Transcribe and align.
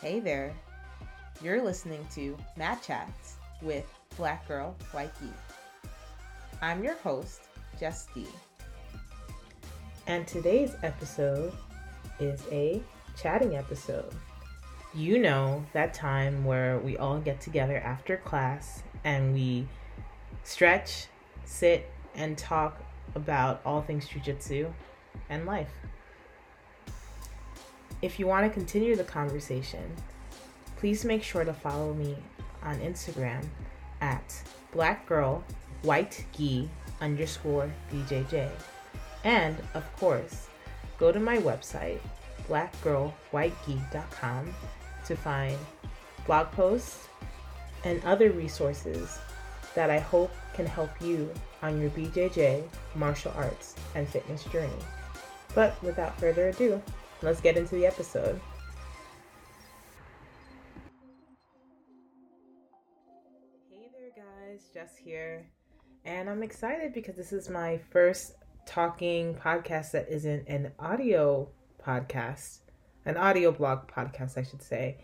Hey 0.00 0.20
there. 0.20 0.54
You're 1.42 1.60
listening 1.60 2.06
to 2.14 2.36
Mat 2.56 2.80
Chats 2.86 3.34
with 3.60 3.84
Black 4.16 4.46
Girl 4.46 4.76
White 4.92 5.10
Gi. 5.18 5.26
I'm 6.62 6.84
your 6.84 6.94
host, 6.98 7.40
D. 7.80 8.24
And 10.06 10.24
today's 10.24 10.76
episode 10.84 11.52
is 12.20 12.44
a 12.52 12.80
chatting 13.20 13.56
episode. 13.56 14.14
You 14.94 15.18
know, 15.18 15.66
that 15.72 15.94
time 15.94 16.44
where 16.44 16.78
we 16.78 16.96
all 16.96 17.18
get 17.18 17.40
together 17.40 17.78
after 17.78 18.18
class 18.18 18.84
and 19.02 19.34
we 19.34 19.66
stretch, 20.44 21.06
sit, 21.44 21.90
and 22.14 22.38
talk 22.38 22.80
about 23.16 23.60
all 23.66 23.82
things 23.82 24.06
jujitsu 24.06 24.72
and 25.28 25.44
life. 25.44 25.72
If 28.00 28.20
you 28.20 28.26
want 28.26 28.46
to 28.46 28.50
continue 28.50 28.94
the 28.94 29.04
conversation, 29.04 29.82
please 30.76 31.04
make 31.04 31.22
sure 31.22 31.44
to 31.44 31.52
follow 31.52 31.92
me 31.94 32.16
on 32.62 32.78
Instagram 32.78 33.44
at 34.00 34.42
blackgirlwhitegi 34.72 36.68
underscore 37.00 37.70
BJJ. 37.92 38.50
And 39.24 39.56
of 39.74 39.84
course, 39.96 40.46
go 40.98 41.10
to 41.10 41.18
my 41.18 41.38
website, 41.38 41.98
blackgirlwhitegi.com, 42.48 44.54
to 45.06 45.16
find 45.16 45.58
blog 46.26 46.52
posts 46.52 47.08
and 47.84 48.04
other 48.04 48.30
resources 48.30 49.18
that 49.74 49.90
I 49.90 49.98
hope 49.98 50.32
can 50.54 50.66
help 50.66 50.90
you 51.00 51.32
on 51.62 51.80
your 51.80 51.90
BJJ, 51.90 52.62
martial 52.94 53.32
arts, 53.36 53.74
and 53.94 54.08
fitness 54.08 54.44
journey. 54.44 54.70
But 55.54 55.82
without 55.82 56.18
further 56.20 56.48
ado, 56.48 56.82
let's 57.22 57.40
get 57.40 57.56
into 57.56 57.74
the 57.74 57.86
episode. 57.86 58.40
Hey 63.70 63.90
there, 63.92 64.24
guys, 64.24 64.68
Jess 64.72 64.96
here. 64.96 65.46
And 66.04 66.30
I'm 66.30 66.42
excited 66.42 66.94
because 66.94 67.16
this 67.16 67.32
is 67.32 67.48
my 67.48 67.78
first 67.90 68.34
talking 68.66 69.34
podcast 69.34 69.92
that 69.92 70.08
isn't 70.08 70.46
an 70.48 70.72
audio 70.78 71.48
podcast, 71.84 72.58
an 73.04 73.16
audio 73.16 73.50
blog 73.50 73.88
podcast, 73.88 74.38
I 74.38 74.42
should 74.42 74.62
say. 74.62 74.98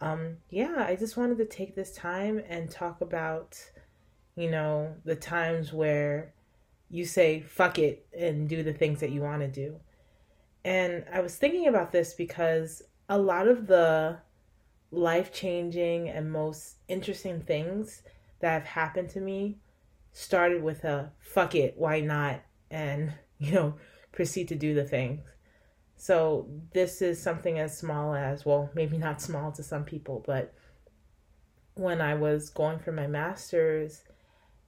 Um, 0.00 0.38
yeah, 0.50 0.84
I 0.88 0.96
just 0.96 1.16
wanted 1.16 1.38
to 1.38 1.46
take 1.46 1.74
this 1.74 1.92
time 1.92 2.42
and 2.48 2.70
talk 2.70 3.00
about, 3.00 3.58
you 4.36 4.50
know, 4.50 4.94
the 5.04 5.16
times 5.16 5.72
where 5.72 6.32
you 6.90 7.04
say 7.04 7.40
fuck 7.40 7.78
it 7.78 8.06
and 8.16 8.48
do 8.48 8.62
the 8.62 8.72
things 8.72 9.00
that 9.00 9.10
you 9.10 9.20
want 9.22 9.42
to 9.42 9.48
do. 9.48 9.80
And 10.66 11.04
I 11.12 11.20
was 11.20 11.36
thinking 11.36 11.68
about 11.68 11.92
this 11.92 12.14
because 12.14 12.82
a 13.08 13.16
lot 13.16 13.46
of 13.46 13.68
the 13.68 14.18
life 14.90 15.32
changing 15.32 16.08
and 16.08 16.32
most 16.32 16.78
interesting 16.88 17.40
things 17.40 18.02
that 18.40 18.50
have 18.50 18.64
happened 18.64 19.10
to 19.10 19.20
me 19.20 19.58
started 20.12 20.64
with 20.64 20.82
a 20.82 21.12
fuck 21.20 21.54
it, 21.54 21.74
why 21.76 22.00
not? 22.00 22.40
And, 22.68 23.12
you 23.38 23.52
know, 23.52 23.74
proceed 24.10 24.48
to 24.48 24.56
do 24.56 24.74
the 24.74 24.82
things. 24.82 25.20
So 25.94 26.48
this 26.74 27.00
is 27.00 27.22
something 27.22 27.60
as 27.60 27.78
small 27.78 28.16
as, 28.16 28.44
well, 28.44 28.68
maybe 28.74 28.98
not 28.98 29.22
small 29.22 29.52
to 29.52 29.62
some 29.62 29.84
people, 29.84 30.24
but 30.26 30.52
when 31.74 32.00
I 32.00 32.14
was 32.14 32.50
going 32.50 32.80
for 32.80 32.90
my 32.90 33.06
master's 33.06 34.02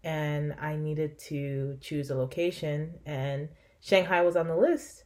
and 0.04 0.54
I 0.60 0.76
needed 0.76 1.18
to 1.26 1.76
choose 1.80 2.08
a 2.08 2.14
location 2.14 3.00
and 3.04 3.48
Shanghai 3.80 4.22
was 4.22 4.36
on 4.36 4.46
the 4.46 4.56
list 4.56 5.02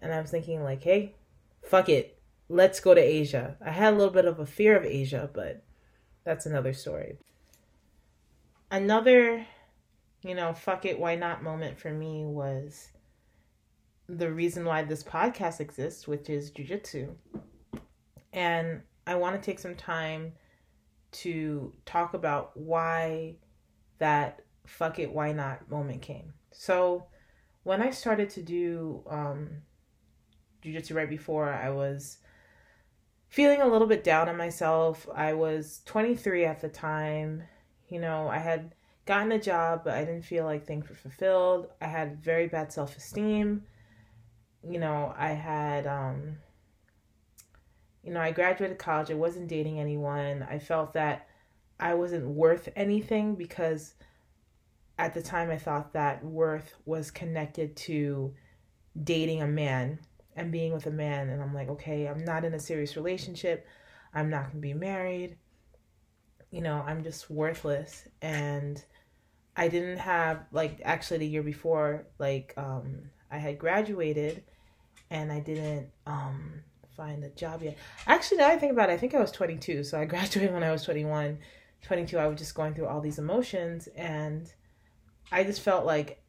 and 0.00 0.12
I 0.12 0.20
was 0.20 0.30
thinking 0.30 0.62
like, 0.62 0.82
hey, 0.82 1.14
fuck 1.62 1.88
it. 1.88 2.18
Let's 2.48 2.80
go 2.80 2.94
to 2.94 3.00
Asia. 3.00 3.56
I 3.64 3.70
had 3.70 3.94
a 3.94 3.96
little 3.96 4.12
bit 4.12 4.26
of 4.26 4.38
a 4.38 4.46
fear 4.46 4.76
of 4.76 4.84
Asia, 4.84 5.30
but 5.32 5.62
that's 6.24 6.46
another 6.46 6.72
story. 6.72 7.18
Another, 8.70 9.46
you 10.22 10.34
know, 10.34 10.52
fuck 10.52 10.84
it, 10.84 10.98
why 10.98 11.14
not 11.16 11.42
moment 11.42 11.78
for 11.78 11.90
me 11.90 12.24
was 12.24 12.90
the 14.08 14.30
reason 14.30 14.64
why 14.64 14.82
this 14.82 15.02
podcast 15.02 15.60
exists, 15.60 16.06
which 16.06 16.28
is 16.28 16.50
jujitsu. 16.50 17.14
And 18.32 18.82
I 19.06 19.14
want 19.14 19.40
to 19.40 19.44
take 19.44 19.58
some 19.58 19.74
time 19.74 20.32
to 21.12 21.72
talk 21.86 22.14
about 22.14 22.56
why 22.56 23.36
that 23.98 24.40
fuck 24.66 24.98
it, 24.98 25.12
why 25.12 25.32
not 25.32 25.70
moment 25.70 26.02
came. 26.02 26.34
So, 26.50 27.06
when 27.62 27.80
I 27.80 27.90
started 27.90 28.28
to 28.30 28.42
do 28.42 29.02
um, 29.08 29.62
jujitsu 30.64 30.94
right 30.94 31.08
before, 31.08 31.52
I 31.52 31.70
was 31.70 32.18
feeling 33.28 33.60
a 33.60 33.68
little 33.68 33.88
bit 33.88 34.04
down 34.04 34.28
on 34.28 34.36
myself. 34.36 35.06
I 35.14 35.34
was 35.34 35.82
23 35.86 36.44
at 36.44 36.60
the 36.60 36.68
time. 36.68 37.42
You 37.88 38.00
know, 38.00 38.28
I 38.28 38.38
had 38.38 38.74
gotten 39.06 39.32
a 39.32 39.40
job, 39.40 39.82
but 39.84 39.94
I 39.94 40.04
didn't 40.04 40.22
feel 40.24 40.44
like 40.44 40.66
things 40.66 40.88
were 40.88 40.94
fulfilled. 40.94 41.68
I 41.80 41.86
had 41.86 42.22
very 42.22 42.48
bad 42.48 42.72
self 42.72 42.96
esteem 42.96 43.64
you 44.68 44.78
know, 44.78 45.14
I 45.16 45.30
had, 45.30 45.86
um, 45.86 46.38
you 48.02 48.12
know, 48.12 48.20
I 48.20 48.32
graduated 48.32 48.78
college. 48.78 49.10
I 49.10 49.14
wasn't 49.14 49.48
dating 49.48 49.78
anyone. 49.78 50.46
I 50.48 50.58
felt 50.58 50.94
that 50.94 51.28
I 51.78 51.94
wasn't 51.94 52.26
worth 52.26 52.68
anything 52.76 53.34
because 53.34 53.94
at 54.98 55.14
the 55.14 55.22
time 55.22 55.50
I 55.50 55.58
thought 55.58 55.92
that 55.92 56.24
worth 56.24 56.74
was 56.84 57.10
connected 57.10 57.76
to 57.76 58.34
dating 59.02 59.42
a 59.42 59.46
man 59.46 59.98
and 60.36 60.52
being 60.52 60.72
with 60.72 60.86
a 60.86 60.90
man. 60.90 61.28
And 61.28 61.42
I'm 61.42 61.54
like, 61.54 61.68
okay, 61.70 62.06
I'm 62.06 62.24
not 62.24 62.44
in 62.44 62.54
a 62.54 62.60
serious 62.60 62.96
relationship. 62.96 63.66
I'm 64.12 64.30
not 64.30 64.44
going 64.44 64.56
to 64.56 64.60
be 64.60 64.74
married. 64.74 65.36
You 66.50 66.62
know, 66.62 66.84
I'm 66.86 67.02
just 67.02 67.30
worthless. 67.30 68.06
And 68.22 68.82
I 69.56 69.68
didn't 69.68 69.98
have, 69.98 70.46
like, 70.52 70.80
actually 70.84 71.18
the 71.18 71.26
year 71.26 71.42
before, 71.42 72.06
like, 72.18 72.54
um, 72.56 73.10
I 73.30 73.38
had 73.38 73.58
graduated 73.58 74.44
and 75.10 75.30
I 75.30 75.40
didn't 75.40 75.88
um, 76.06 76.62
find 76.96 77.22
a 77.24 77.30
job 77.30 77.62
yet. 77.62 77.76
Actually, 78.06 78.38
now 78.38 78.48
I 78.48 78.58
think 78.58 78.72
about 78.72 78.90
it, 78.90 78.94
I 78.94 78.96
think 78.96 79.14
I 79.14 79.20
was 79.20 79.30
22. 79.32 79.84
So 79.84 79.98
I 79.98 80.04
graduated 80.06 80.52
when 80.52 80.62
I 80.62 80.72
was 80.72 80.84
21. 80.84 81.38
22, 81.82 82.18
I 82.18 82.26
was 82.26 82.38
just 82.38 82.54
going 82.54 82.74
through 82.74 82.86
all 82.86 83.02
these 83.02 83.18
emotions, 83.18 83.88
and 83.94 84.50
I 85.30 85.44
just 85.44 85.60
felt 85.60 85.84
like 85.84 86.23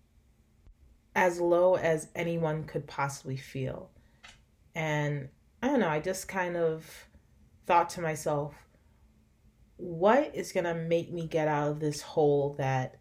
as 1.15 1.39
low 1.39 1.75
as 1.75 2.09
anyone 2.13 2.65
could 2.65 2.85
possibly 2.85 3.37
feel. 3.37 3.89
And 4.75 5.29
I 5.63 5.67
don't 5.67 5.79
know, 5.79 5.89
I 5.89 5.99
just 5.99 6.27
kind 6.27 6.57
of 6.57 7.07
thought 7.65 7.89
to 7.91 8.01
myself, 8.01 8.53
what 9.77 10.35
is 10.35 10.51
going 10.51 10.65
to 10.65 10.75
make 10.75 11.11
me 11.11 11.25
get 11.25 11.47
out 11.47 11.71
of 11.71 11.79
this 11.79 12.01
hole 12.01 12.55
that 12.59 12.99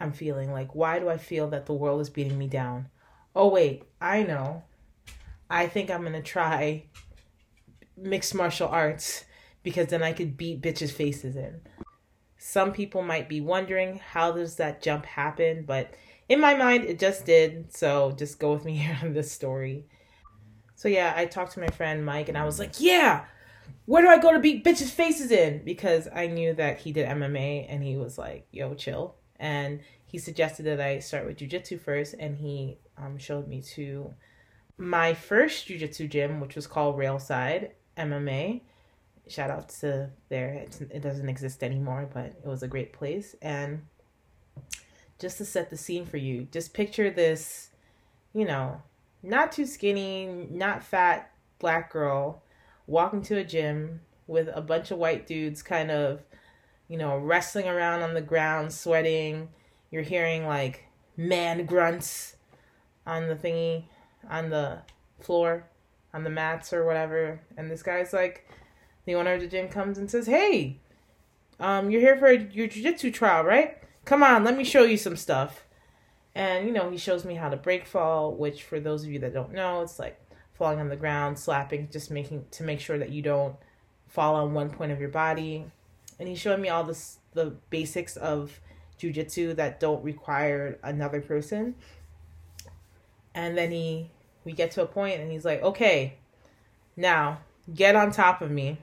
I'm 0.00 0.12
feeling? 0.12 0.50
Like, 0.52 0.74
why 0.74 0.98
do 0.98 1.08
I 1.08 1.18
feel 1.18 1.48
that 1.50 1.66
the 1.66 1.74
world 1.74 2.00
is 2.00 2.10
beating 2.10 2.38
me 2.38 2.48
down? 2.48 2.88
Oh, 3.34 3.48
wait, 3.48 3.84
I 4.00 4.22
know. 4.22 4.64
I 5.48 5.66
think 5.66 5.90
I'm 5.90 6.04
gonna 6.04 6.22
try 6.22 6.84
mixed 7.96 8.34
martial 8.34 8.68
arts 8.68 9.24
because 9.62 9.88
then 9.88 10.02
I 10.02 10.12
could 10.12 10.36
beat 10.36 10.62
bitches' 10.62 10.92
faces 10.92 11.36
in. 11.36 11.60
Some 12.38 12.72
people 12.72 13.02
might 13.02 13.28
be 13.28 13.40
wondering 13.40 13.98
how 13.98 14.32
does 14.32 14.56
that 14.56 14.80
jump 14.80 15.04
happen, 15.04 15.64
but 15.66 15.92
in 16.30 16.40
my 16.40 16.54
mind 16.54 16.84
it 16.84 16.98
just 16.98 17.26
did. 17.26 17.74
So 17.76 18.12
just 18.12 18.38
go 18.38 18.54
with 18.54 18.64
me 18.64 18.76
here 18.76 18.96
on 19.02 19.12
this 19.12 19.30
story. 19.30 19.84
So 20.76 20.88
yeah, 20.88 21.12
I 21.14 21.26
talked 21.26 21.52
to 21.52 21.60
my 21.60 21.68
friend 21.68 22.06
Mike 22.06 22.30
and 22.30 22.38
I 22.38 22.46
was 22.46 22.58
like, 22.58 22.80
"Yeah, 22.80 23.26
where 23.84 24.00
do 24.00 24.08
I 24.08 24.18
go 24.18 24.32
to 24.32 24.38
beat 24.38 24.64
bitches' 24.64 24.90
faces 24.90 25.30
in?" 25.30 25.62
Because 25.62 26.08
I 26.14 26.28
knew 26.28 26.54
that 26.54 26.78
he 26.78 26.92
did 26.92 27.06
MMA 27.06 27.66
and 27.68 27.82
he 27.82 27.98
was 27.98 28.16
like, 28.16 28.46
"Yo, 28.50 28.72
chill." 28.72 29.16
And 29.38 29.80
he 30.06 30.18
suggested 30.18 30.64
that 30.64 30.80
I 30.80 31.00
start 31.00 31.26
with 31.26 31.38
jujitsu 31.38 31.80
first, 31.80 32.14
and 32.18 32.36
he 32.36 32.78
um, 32.96 33.18
showed 33.18 33.46
me 33.46 33.62
to 33.74 34.14
my 34.78 35.12
first 35.12 35.68
jujitsu 35.68 36.08
gym, 36.08 36.40
which 36.40 36.56
was 36.56 36.66
called 36.66 36.96
Railside 36.96 37.72
MMA. 37.98 38.62
Shout 39.28 39.50
out 39.50 39.68
to 39.80 40.10
there. 40.30 40.54
It's, 40.54 40.80
it 40.80 41.00
doesn't 41.00 41.28
exist 41.28 41.62
anymore, 41.62 42.08
but 42.12 42.26
it 42.26 42.46
was 42.46 42.62
a 42.62 42.68
great 42.68 42.92
place. 42.92 43.36
And 43.42 43.82
just 45.20 45.38
to 45.38 45.44
set 45.44 45.70
the 45.70 45.76
scene 45.76 46.06
for 46.06 46.16
you, 46.16 46.48
just 46.50 46.74
picture 46.74 47.10
this, 47.10 47.70
you 48.32 48.44
know, 48.44 48.82
not 49.22 49.52
too 49.52 49.66
skinny, 49.66 50.26
not 50.50 50.82
fat 50.82 51.30
black 51.58 51.92
girl 51.92 52.42
walking 52.86 53.22
to 53.22 53.36
a 53.36 53.44
gym 53.44 54.00
with 54.26 54.48
a 54.54 54.60
bunch 54.60 54.90
of 54.90 54.98
white 54.98 55.26
dudes 55.26 55.62
kind 55.62 55.90
of, 55.90 56.22
you 56.88 56.96
know, 56.96 57.18
wrestling 57.18 57.68
around 57.68 58.02
on 58.02 58.14
the 58.14 58.20
ground, 58.20 58.72
sweating. 58.72 59.48
You're 59.90 60.02
hearing 60.02 60.46
like 60.46 60.86
man 61.16 61.66
grunts 61.66 62.36
on 63.06 63.28
the 63.28 63.36
thingy 63.36 63.84
on 64.28 64.50
the 64.50 64.78
floor, 65.20 65.64
on 66.12 66.24
the 66.24 66.30
mats 66.30 66.72
or 66.72 66.84
whatever. 66.84 67.40
And 67.56 67.70
this 67.70 67.82
guy's 67.82 68.12
like, 68.12 68.48
the 69.04 69.14
owner 69.14 69.34
of 69.34 69.40
the 69.40 69.46
gym 69.46 69.68
comes 69.68 69.98
and 69.98 70.10
says, 70.10 70.26
Hey, 70.26 70.78
um, 71.58 71.90
you're 71.90 72.00
here 72.00 72.16
for 72.16 72.32
your 72.32 72.66
jiu-jitsu 72.66 73.10
trial, 73.10 73.44
right? 73.44 73.78
Come 74.04 74.22
on, 74.22 74.44
let 74.44 74.56
me 74.56 74.64
show 74.64 74.82
you 74.82 74.96
some 74.96 75.16
stuff. 75.16 75.64
And, 76.34 76.66
you 76.66 76.72
know, 76.72 76.90
he 76.90 76.96
shows 76.96 77.24
me 77.24 77.34
how 77.34 77.48
to 77.48 77.56
break 77.56 77.86
fall, 77.86 78.34
which 78.34 78.62
for 78.62 78.80
those 78.80 79.04
of 79.04 79.10
you 79.10 79.18
that 79.20 79.34
don't 79.34 79.52
know, 79.52 79.82
it's 79.82 79.98
like 79.98 80.18
falling 80.54 80.78
on 80.78 80.88
the 80.88 80.96
ground, 80.96 81.38
slapping, 81.38 81.88
just 81.90 82.10
making 82.10 82.44
to 82.52 82.62
make 82.62 82.80
sure 82.80 82.98
that 82.98 83.10
you 83.10 83.22
don't 83.22 83.56
fall 84.08 84.34
on 84.34 84.52
one 84.52 84.70
point 84.70 84.92
of 84.92 85.00
your 85.00 85.08
body. 85.08 85.64
And 86.18 86.28
he's 86.28 86.38
showing 86.38 86.60
me 86.60 86.68
all 86.68 86.84
this 86.84 87.18
the 87.32 87.54
basics 87.70 88.16
of 88.16 88.60
jujitsu 88.98 89.56
that 89.56 89.80
don't 89.80 90.04
require 90.04 90.78
another 90.82 91.20
person. 91.20 91.74
And 93.34 93.56
then 93.56 93.70
he 93.70 94.10
we 94.44 94.52
get 94.52 94.72
to 94.72 94.82
a 94.82 94.86
point 94.86 95.20
and 95.20 95.30
he's 95.30 95.44
like, 95.44 95.62
"Okay, 95.62 96.14
now 96.96 97.38
get 97.72 97.96
on 97.96 98.10
top 98.10 98.42
of 98.42 98.50
me." 98.50 98.78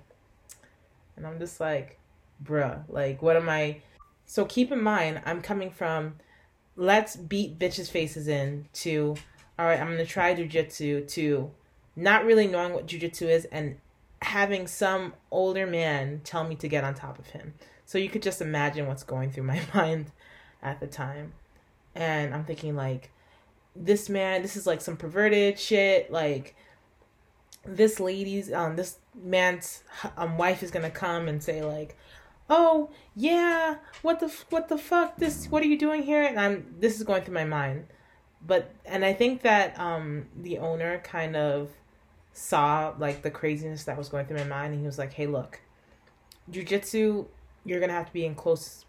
And 1.16 1.28
I'm 1.28 1.40
just 1.40 1.60
like, 1.60 2.00
"Bruh, 2.44 2.84
like 2.88 3.22
what 3.22 3.36
am 3.36 3.50
I 3.50 3.81
so 4.27 4.45
keep 4.45 4.71
in 4.71 4.83
mind, 4.83 5.21
I'm 5.25 5.41
coming 5.41 5.71
from 5.71 6.15
let's 6.75 7.15
beat 7.15 7.57
bitches' 7.57 7.89
faces 7.89 8.27
in 8.27 8.68
to 8.74 9.15
all 9.57 9.65
right, 9.65 9.79
I'm 9.79 9.89
gonna 9.89 10.06
try 10.06 10.35
jujitsu 10.35 11.07
to 11.07 11.50
not 11.95 12.25
really 12.25 12.45
knowing 12.45 12.74
what 12.74 12.85
jujitsu 12.85 13.24
is 13.24 13.45
and 13.45 13.77
having 14.21 14.68
some 14.68 15.13
older 15.31 15.65
man 15.65 16.21
tell 16.24 16.44
me 16.44 16.56
to 16.56 16.68
get 16.68 16.83
on 16.83 16.94
top 16.94 17.18
of 17.18 17.27
him. 17.27 17.56
So 17.85 17.97
you 17.97 18.09
could 18.09 18.21
just 18.21 18.41
imagine 18.41 18.85
what's 18.85 19.03
going 19.03 19.31
through 19.31 19.44
my 19.45 19.62
mind 19.74 20.12
at 20.62 20.80
the 20.80 20.88
time. 20.88 21.33
And 21.95 22.35
I'm 22.35 22.44
thinking 22.44 22.75
like 22.75 23.09
this 23.75 24.09
man, 24.09 24.41
this 24.41 24.57
is 24.57 24.68
like 24.68 24.81
some 24.81 24.97
perverted 24.97 25.57
shit, 25.57 26.12
like 26.12 26.56
this 27.65 28.00
lady's 28.00 28.51
um 28.51 28.75
this 28.75 28.97
man's 29.15 29.83
um 30.18 30.38
wife 30.38 30.63
is 30.63 30.71
gonna 30.71 30.91
come 30.91 31.27
and 31.27 31.41
say 31.41 31.63
like 31.63 31.97
oh 32.49 32.89
yeah 33.15 33.75
what 34.01 34.19
the 34.19 34.33
what 34.49 34.69
the 34.69 34.77
fuck 34.77 35.17
this 35.17 35.47
what 35.47 35.61
are 35.63 35.67
you 35.67 35.77
doing 35.77 36.03
here? 36.03 36.23
And 36.23 36.39
i'm 36.39 36.75
this 36.79 36.97
is 36.97 37.03
going 37.03 37.23
through 37.23 37.33
my 37.33 37.45
mind. 37.45 37.88
But 38.45 38.73
and 38.85 39.03
i 39.03 39.13
think 39.13 39.41
that 39.41 39.77
um 39.79 40.27
the 40.35 40.59
owner 40.59 40.99
kind 40.99 41.35
of 41.35 41.69
saw 42.33 42.94
like 42.99 43.23
the 43.23 43.31
craziness 43.31 43.83
that 43.85 43.97
was 43.97 44.09
going 44.09 44.27
through 44.27 44.38
my 44.38 44.44
mind 44.44 44.73
and 44.73 44.81
he 44.81 44.85
was 44.85 44.99
like 44.99 45.13
hey 45.13 45.25
look 45.25 45.59
jiu-jitsu 46.51 47.25
you're 47.65 47.79
gonna 47.79 47.94
have 47.94 48.05
to 48.05 48.13
be 48.13 48.25
in 48.25 48.35
close 48.35 48.85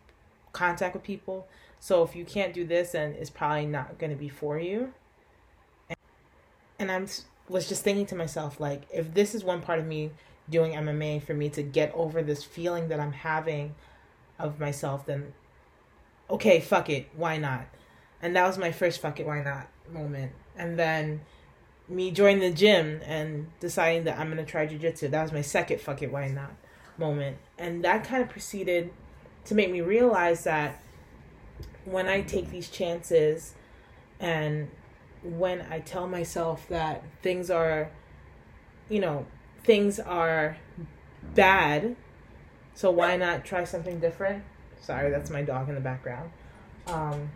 contact 0.53 0.95
with 0.95 1.03
people. 1.03 1.47
So 1.81 2.03
if 2.03 2.17
you 2.17 2.25
can't 2.25 2.53
do 2.53 2.67
this 2.67 2.93
then 2.93 3.13
it's 3.13 3.31
probably 3.31 3.67
not 3.67 3.99
gonna 3.99 4.17
be 4.17 4.29
for 4.29 4.59
you. 4.59 4.93
And 6.79 6.93
i'm 6.93 7.07
was 7.49 7.67
just 7.67 7.83
thinking 7.83 8.05
to 8.05 8.15
myself 8.15 8.61
like 8.61 8.83
if 8.93 9.15
this 9.15 9.35
is 9.35 9.43
one 9.43 9.63
part 9.63 9.79
of 9.79 9.87
me 9.87 10.11
doing 10.51 10.73
MMA 10.73 11.23
for 11.23 11.35
me 11.35 11.49
to 11.51 11.63
get 11.63 11.93
over 11.95 12.23
this 12.23 12.45
feeling 12.45 12.89
that 12.89 13.01
I'm 13.01 13.13
having 13.13 13.75
of 14.39 14.61
myself, 14.61 15.07
then 15.07 15.33
okay, 16.31 16.61
fuck 16.61 16.89
it, 16.91 17.09
why 17.15 17.37
not? 17.37 17.67
And 18.21 18.35
that 18.37 18.47
was 18.47 18.59
my 18.59 18.73
first 18.73 19.01
fuck 19.01 19.21
it, 19.21 19.27
why 19.27 19.43
not 19.43 19.69
moment. 19.93 20.33
And 20.57 20.79
then 20.79 21.23
me 21.89 22.11
joining 22.11 22.41
the 22.41 22.51
gym 22.51 23.01
and 23.05 23.49
deciding 23.61 24.05
that 24.05 24.19
I'm 24.19 24.29
gonna 24.29 24.45
try 24.45 24.67
jujitsu. 24.67 25.11
That 25.11 25.23
was 25.23 25.33
my 25.33 25.43
second 25.43 25.81
fuck 25.81 26.03
it, 26.03 26.13
why 26.13 26.29
not 26.29 26.53
moment. 26.99 27.39
And 27.59 27.85
that 27.85 28.05
kind 28.05 28.23
of 28.23 28.29
proceeded 28.29 28.91
to 29.47 29.55
make 29.55 29.71
me 29.71 29.81
realize 29.81 30.45
that 30.45 30.83
when 31.85 32.07
I 32.07 32.21
take 32.21 32.51
these 32.51 32.69
chances 32.69 33.55
and 34.21 34.69
when 35.23 35.63
I 35.71 35.81
tell 35.81 36.07
myself 36.07 36.69
that 36.69 37.03
things 37.23 37.51
are, 37.51 37.91
you 38.89 39.01
know, 39.01 39.27
things 39.65 39.99
are 40.01 40.57
bad, 41.35 41.97
so 42.75 42.91
why 42.91 43.17
not 43.17 43.45
try 43.45 43.65
something 43.65 44.01
different? 44.01 44.45
Sorry, 44.81 45.11
that's 45.11 45.31
my 45.31 45.43
dog 45.43 45.69
in 45.69 45.75
the 45.75 45.81
background. 45.81 46.31
Um, 46.87 47.31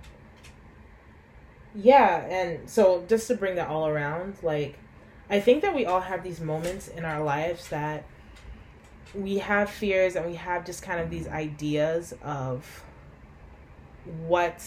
yeah, 1.75 2.25
and 2.27 2.69
so 2.69 3.05
just 3.09 3.29
to 3.29 3.35
bring 3.35 3.57
that 3.57 3.69
all 3.69 3.87
around, 3.87 4.37
like, 4.43 4.79
I 5.29 5.41
think 5.41 5.63
that 5.63 5.75
we 5.75 5.87
all 5.87 6.01
have 6.01 6.23
these 6.23 6.41
moments 6.41 6.89
in 6.89 7.05
our 7.05 7.23
lives 7.23 7.69
that 7.69 8.05
we 9.15 9.39
have 9.39 9.71
fears 9.71 10.17
and 10.17 10.27
we 10.27 10.35
have 10.37 10.65
just 10.65 10.83
kind 10.83 11.01
of 11.01 11.11
these 11.11 11.29
ideas 11.29 12.15
of 12.23 12.85
what 14.27 14.63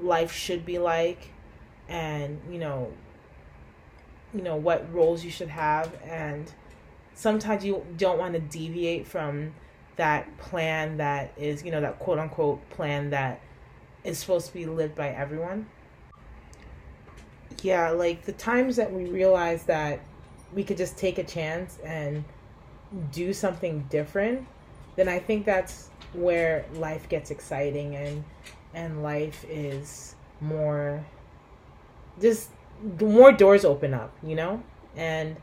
life 0.00 0.32
should 0.32 0.66
be 0.66 0.78
like 0.78 1.30
and 1.88 2.40
you 2.50 2.58
know 2.58 2.92
you 4.34 4.42
know 4.42 4.56
what 4.56 4.92
roles 4.92 5.24
you 5.24 5.30
should 5.30 5.48
have 5.48 5.94
and 6.04 6.52
sometimes 7.14 7.64
you 7.64 7.84
don't 7.96 8.18
want 8.18 8.34
to 8.34 8.40
deviate 8.40 9.06
from 9.06 9.54
that 9.96 10.36
plan 10.38 10.96
that 10.96 11.32
is 11.36 11.62
you 11.62 11.70
know 11.70 11.80
that 11.80 11.98
quote 11.98 12.18
unquote 12.18 12.68
plan 12.70 13.10
that 13.10 13.40
is 14.02 14.18
supposed 14.18 14.48
to 14.48 14.52
be 14.52 14.66
lived 14.66 14.94
by 14.94 15.08
everyone. 15.08 15.66
Yeah 17.62 17.90
like 17.90 18.24
the 18.24 18.32
times 18.32 18.76
that 18.76 18.92
we 18.92 19.06
realize 19.06 19.62
that 19.64 20.00
we 20.52 20.64
could 20.64 20.76
just 20.76 20.98
take 20.98 21.18
a 21.18 21.24
chance 21.24 21.78
and 21.84 22.24
do 23.12 23.32
something 23.32 23.84
different 23.90 24.46
then 24.96 25.08
i 25.08 25.18
think 25.18 25.44
that's 25.44 25.88
where 26.12 26.64
life 26.74 27.08
gets 27.08 27.30
exciting 27.30 27.96
and 27.96 28.22
and 28.74 29.02
life 29.02 29.44
is 29.48 30.14
more 30.40 31.04
just 32.20 32.50
more 33.00 33.32
doors 33.32 33.64
open 33.64 33.94
up, 33.94 34.12
you 34.22 34.34
know? 34.34 34.62
And 34.96 35.36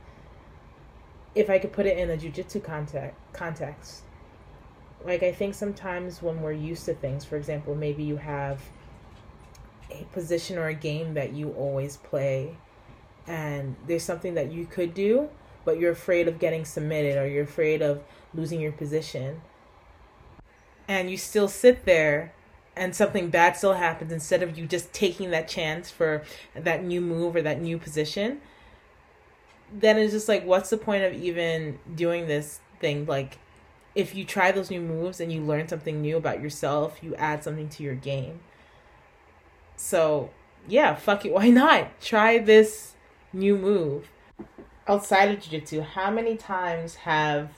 if 1.35 1.49
I 1.49 1.59
could 1.59 1.71
put 1.71 1.85
it 1.85 1.97
in 1.97 2.09
a 2.09 2.17
jujitsu 2.17 2.63
context, 2.63 3.17
context, 3.33 4.01
like 5.03 5.23
I 5.23 5.31
think 5.31 5.55
sometimes 5.55 6.21
when 6.21 6.41
we're 6.41 6.51
used 6.51 6.85
to 6.85 6.93
things, 6.93 7.25
for 7.25 7.35
example, 7.35 7.75
maybe 7.75 8.03
you 8.03 8.17
have 8.17 8.61
a 9.89 10.03
position 10.13 10.57
or 10.57 10.67
a 10.67 10.73
game 10.73 11.13
that 11.15 11.33
you 11.33 11.51
always 11.51 11.97
play, 11.97 12.55
and 13.27 13.75
there's 13.87 14.03
something 14.03 14.35
that 14.35 14.51
you 14.51 14.65
could 14.65 14.93
do, 14.93 15.29
but 15.65 15.79
you're 15.79 15.91
afraid 15.91 16.27
of 16.27 16.39
getting 16.39 16.65
submitted 16.65 17.17
or 17.17 17.27
you're 17.27 17.43
afraid 17.43 17.81
of 17.81 18.03
losing 18.33 18.59
your 18.61 18.71
position. 18.71 19.41
And 20.87 21.09
you 21.09 21.17
still 21.17 21.47
sit 21.47 21.85
there 21.85 22.33
and 22.81 22.95
something 22.95 23.29
bad 23.29 23.55
still 23.55 23.73
happens 23.73 24.11
instead 24.11 24.41
of 24.41 24.57
you 24.57 24.65
just 24.65 24.91
taking 24.91 25.29
that 25.29 25.47
chance 25.47 25.91
for 25.91 26.23
that 26.55 26.83
new 26.83 26.99
move 26.99 27.35
or 27.35 27.41
that 27.43 27.61
new 27.61 27.77
position 27.77 28.41
then 29.71 29.97
it's 29.97 30.11
just 30.11 30.27
like 30.27 30.43
what's 30.45 30.69
the 30.71 30.77
point 30.77 31.03
of 31.03 31.13
even 31.13 31.79
doing 31.95 32.27
this 32.27 32.59
thing? 32.79 33.05
Like 33.05 33.37
if 33.95 34.15
you 34.15 34.25
try 34.25 34.51
those 34.51 34.69
new 34.69 34.81
moves 34.81 35.19
and 35.19 35.31
you 35.31 35.41
learn 35.41 35.67
something 35.67 36.01
new 36.01 36.17
about 36.17 36.41
yourself 36.41 36.99
you 37.01 37.15
add 37.15 37.43
something 37.43 37.69
to 37.69 37.83
your 37.83 37.95
game. 37.95 38.39
So 39.75 40.31
yeah 40.67 40.95
fuck 40.95 41.25
it 41.25 41.31
why 41.33 41.49
not? 41.49 42.01
Try 42.01 42.39
this 42.39 42.95
new 43.31 43.57
move. 43.57 44.09
Outside 44.87 45.29
of 45.29 45.39
jiu-jitsu 45.39 45.81
how 45.81 46.11
many 46.11 46.35
times 46.35 46.95
have 46.95 47.51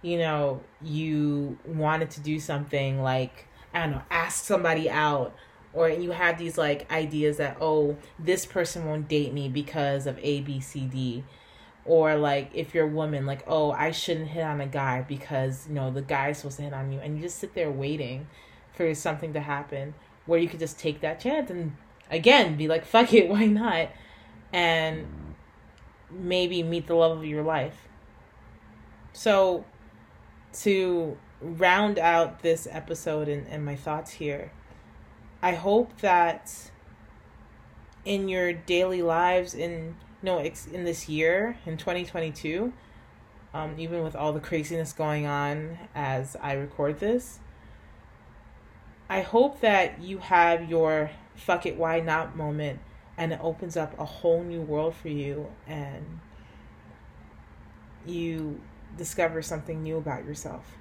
you 0.00 0.18
know 0.18 0.60
you 0.80 1.58
wanted 1.66 2.10
to 2.12 2.20
do 2.20 2.38
something 2.38 3.02
like 3.02 3.46
I 3.74 3.80
don't 3.80 3.92
know, 3.92 4.02
ask 4.10 4.44
somebody 4.44 4.88
out 4.88 5.34
or 5.72 5.88
you 5.88 6.10
have 6.10 6.38
these 6.38 6.58
like 6.58 6.90
ideas 6.92 7.38
that 7.38 7.56
oh 7.60 7.96
this 8.18 8.44
person 8.44 8.86
won't 8.86 9.08
date 9.08 9.32
me 9.32 9.48
because 9.48 10.06
of 10.06 10.18
a 10.20 10.40
b 10.42 10.60
c 10.60 10.80
d. 10.86 11.24
Or 11.84 12.14
like 12.14 12.50
if 12.54 12.74
you're 12.74 12.86
a 12.86 12.90
woman 12.90 13.26
like 13.26 13.42
oh 13.46 13.72
i 13.72 13.90
shouldn't 13.90 14.28
hit 14.28 14.44
on 14.44 14.60
a 14.60 14.66
guy 14.66 15.02
because 15.02 15.66
you 15.68 15.74
know 15.74 15.90
the 15.90 16.02
guy's 16.02 16.38
supposed 16.38 16.58
to 16.58 16.62
hit 16.62 16.72
on 16.72 16.92
you 16.92 17.00
and 17.00 17.16
you 17.16 17.22
just 17.22 17.38
sit 17.38 17.54
there 17.54 17.70
waiting 17.70 18.28
for 18.72 18.94
something 18.94 19.32
to 19.32 19.40
happen 19.40 19.94
where 20.26 20.38
you 20.38 20.48
could 20.48 20.60
just 20.60 20.78
take 20.78 21.00
that 21.00 21.18
chance 21.18 21.50
and 21.50 21.76
again 22.10 22.56
be 22.56 22.68
like 22.68 22.84
fuck 22.84 23.12
it 23.12 23.28
why 23.30 23.46
not? 23.46 23.88
And 24.52 25.06
maybe 26.10 26.62
meet 26.62 26.86
the 26.86 26.94
love 26.94 27.16
of 27.16 27.24
your 27.24 27.42
life. 27.42 27.88
So 29.14 29.64
to 30.60 31.16
round 31.42 31.98
out 31.98 32.42
this 32.42 32.68
episode 32.70 33.28
and, 33.28 33.46
and 33.48 33.64
my 33.64 33.76
thoughts 33.76 34.12
here, 34.12 34.52
I 35.42 35.54
hope 35.54 36.00
that 36.00 36.70
in 38.04 38.28
your 38.28 38.52
daily 38.52 39.02
lives 39.02 39.54
in 39.54 39.94
you 40.22 40.26
know 40.26 40.38
in 40.38 40.84
this 40.84 41.08
year 41.08 41.56
in 41.66 41.76
2022 41.76 42.72
um, 43.54 43.74
even 43.78 44.02
with 44.02 44.16
all 44.16 44.32
the 44.32 44.40
craziness 44.40 44.92
going 44.92 45.26
on 45.26 45.78
as 45.94 46.36
i 46.42 46.52
record 46.52 46.98
this 46.98 47.38
i 49.08 49.20
hope 49.20 49.60
that 49.60 50.00
you 50.00 50.18
have 50.18 50.68
your 50.68 51.10
fuck 51.36 51.64
it 51.64 51.76
why 51.76 52.00
not 52.00 52.36
moment 52.36 52.80
and 53.16 53.32
it 53.32 53.38
opens 53.42 53.76
up 53.76 53.98
a 53.98 54.04
whole 54.04 54.42
new 54.42 54.60
world 54.60 54.94
for 54.94 55.08
you 55.08 55.48
and 55.66 56.20
you 58.04 58.60
discover 58.96 59.40
something 59.42 59.82
new 59.82 59.96
about 59.96 60.24
yourself 60.24 60.76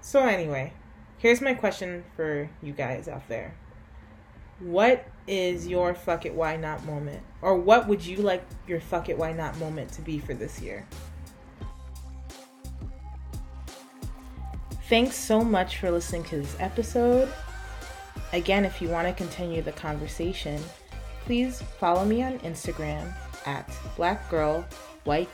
so, 0.00 0.22
anyway, 0.22 0.72
here's 1.18 1.40
my 1.40 1.54
question 1.54 2.04
for 2.16 2.48
you 2.62 2.72
guys 2.72 3.08
out 3.08 3.28
there. 3.28 3.54
What 4.60 5.06
is 5.26 5.66
your 5.66 5.94
fuck 5.94 6.26
it 6.26 6.34
why 6.34 6.56
not 6.56 6.84
moment? 6.84 7.22
Or 7.42 7.56
what 7.56 7.88
would 7.88 8.04
you 8.04 8.18
like 8.18 8.44
your 8.66 8.80
fuck 8.80 9.08
it 9.08 9.16
why 9.16 9.32
not 9.32 9.56
moment 9.58 9.92
to 9.92 10.02
be 10.02 10.18
for 10.18 10.34
this 10.34 10.60
year? 10.60 10.86
Thanks 14.88 15.14
so 15.14 15.42
much 15.44 15.78
for 15.78 15.90
listening 15.90 16.24
to 16.24 16.38
this 16.38 16.56
episode. 16.58 17.32
Again, 18.32 18.64
if 18.64 18.82
you 18.82 18.88
want 18.88 19.06
to 19.06 19.14
continue 19.14 19.62
the 19.62 19.72
conversation, 19.72 20.60
please 21.24 21.62
follow 21.78 22.04
me 22.04 22.22
on 22.22 22.38
Instagram 22.40 23.14
at 23.46 23.68
blackgirlyq 23.96 24.64
white 25.04 25.28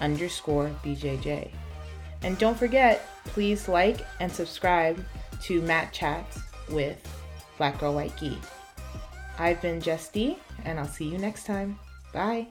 underscore 0.00 0.70
BJJ. 0.82 1.50
And 2.26 2.36
don't 2.38 2.58
forget, 2.58 3.06
please 3.26 3.68
like 3.68 4.04
and 4.18 4.30
subscribe 4.30 5.02
to 5.42 5.62
Mat 5.62 5.92
Chats 5.92 6.40
with 6.68 7.00
Black 7.56 7.78
Girl 7.78 7.94
White 7.94 8.14
I've 9.38 9.62
been 9.62 9.80
Jess 9.80 10.08
D, 10.08 10.36
and 10.64 10.80
I'll 10.80 10.88
see 10.88 11.04
you 11.04 11.18
next 11.18 11.46
time. 11.46 11.78
Bye. 12.12 12.48